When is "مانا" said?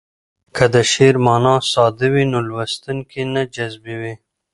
1.25-1.55